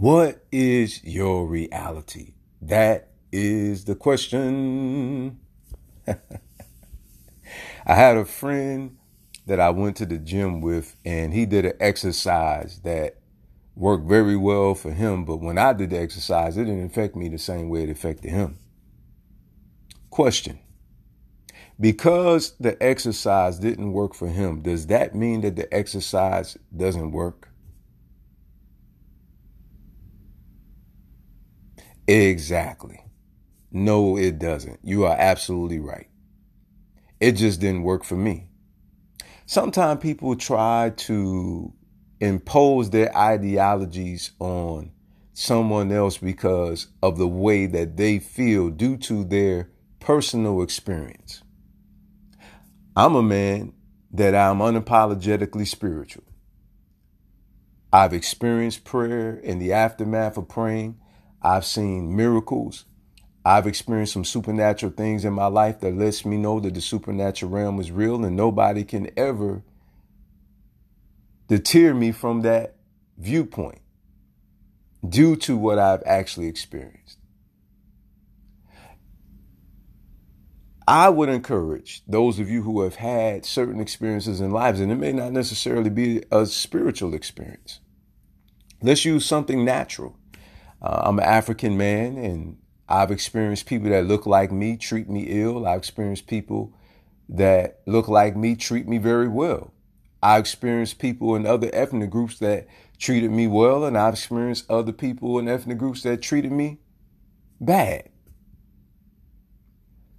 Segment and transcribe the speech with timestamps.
[0.00, 2.32] What is your reality?
[2.62, 5.38] That is the question.
[6.06, 6.16] I
[7.86, 8.96] had a friend
[9.44, 13.18] that I went to the gym with, and he did an exercise that
[13.76, 15.26] worked very well for him.
[15.26, 18.30] But when I did the exercise, it didn't affect me the same way it affected
[18.30, 18.58] him.
[20.08, 20.60] Question
[21.78, 27.49] Because the exercise didn't work for him, does that mean that the exercise doesn't work?
[32.10, 33.04] Exactly.
[33.70, 34.80] No, it doesn't.
[34.82, 36.08] You are absolutely right.
[37.20, 38.48] It just didn't work for me.
[39.46, 41.72] Sometimes people try to
[42.18, 44.90] impose their ideologies on
[45.34, 51.44] someone else because of the way that they feel due to their personal experience.
[52.96, 53.72] I'm a man
[54.12, 56.24] that I'm unapologetically spiritual.
[57.92, 61.00] I've experienced prayer in the aftermath of praying.
[61.42, 62.84] I've seen miracles.
[63.44, 67.50] I've experienced some supernatural things in my life that lets me know that the supernatural
[67.50, 69.62] realm is real and nobody can ever
[71.48, 72.76] deter me from that
[73.16, 73.80] viewpoint
[75.08, 77.18] due to what I've actually experienced.
[80.86, 84.96] I would encourage those of you who have had certain experiences in lives, and it
[84.96, 87.78] may not necessarily be a spiritual experience.
[88.82, 90.16] Let's use something natural.
[90.82, 92.56] Uh, I'm an African man and
[92.88, 95.66] I've experienced people that look like me treat me ill.
[95.66, 96.74] I've experienced people
[97.28, 99.72] that look like me treat me very well.
[100.22, 102.66] I experienced people in other ethnic groups that
[102.98, 106.78] treated me well, and I've experienced other people in ethnic groups that treated me
[107.60, 108.10] bad.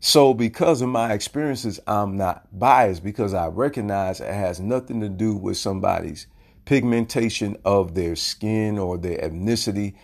[0.00, 5.08] So, because of my experiences, I'm not biased because I recognize it has nothing to
[5.08, 6.26] do with somebody's
[6.64, 9.94] pigmentation of their skin or their ethnicity.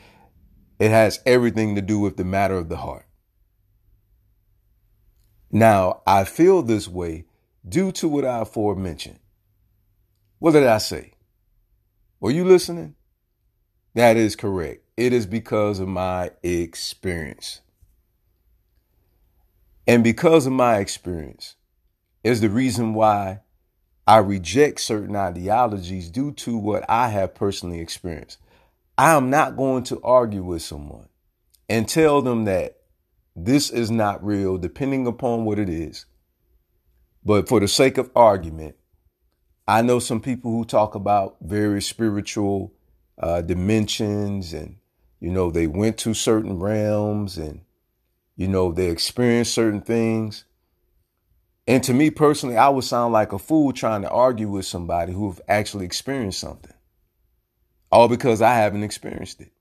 [0.82, 3.06] It has everything to do with the matter of the heart.
[5.48, 7.26] Now, I feel this way
[7.64, 9.20] due to what I aforementioned.
[10.40, 11.12] What did I say?
[12.18, 12.96] Were you listening?
[13.94, 14.82] That is correct.
[14.96, 17.60] It is because of my experience.
[19.86, 21.54] And because of my experience
[22.24, 23.42] is the reason why
[24.04, 28.38] I reject certain ideologies due to what I have personally experienced.
[28.98, 31.08] I am not going to argue with someone
[31.68, 32.76] and tell them that
[33.34, 36.04] this is not real, depending upon what it is.
[37.24, 38.76] But for the sake of argument,
[39.66, 42.74] I know some people who talk about very spiritual
[43.18, 44.76] uh, dimensions and,
[45.20, 47.62] you know, they went to certain realms and,
[48.36, 50.44] you know, they experienced certain things.
[51.66, 55.12] And to me personally, I would sound like a fool trying to argue with somebody
[55.14, 56.74] who've actually experienced something
[57.92, 59.52] all because I haven't experienced it.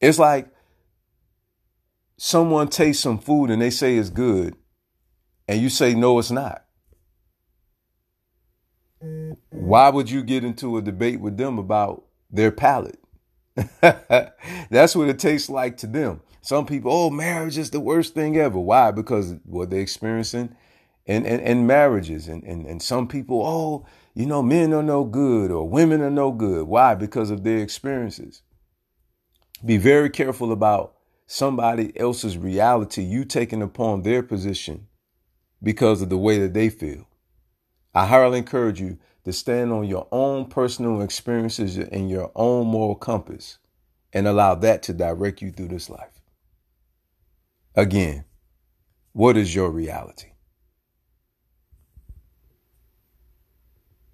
[0.00, 0.48] It's like
[2.16, 4.56] someone tastes some food and they say it's good,
[5.46, 6.64] and you say, no, it's not.
[9.50, 12.98] Why would you get into a debate with them about their palate?
[13.80, 16.22] That's what it tastes like to them.
[16.40, 18.58] Some people, oh, marriage is the worst thing ever.
[18.58, 18.90] Why?
[18.90, 20.56] Because what they're experiencing
[21.08, 22.28] in, in, in marriages.
[22.28, 26.10] And, and, and some people, oh, you know, men are no good or women are
[26.10, 26.68] no good.
[26.68, 26.94] Why?
[26.94, 28.42] Because of their experiences.
[29.64, 30.94] Be very careful about
[31.26, 34.86] somebody else's reality, you taking upon their position
[35.62, 37.08] because of the way that they feel.
[37.94, 42.94] I highly encourage you to stand on your own personal experiences and your own moral
[42.94, 43.58] compass
[44.12, 46.20] and allow that to direct you through this life.
[47.74, 48.24] Again,
[49.12, 50.32] what is your reality?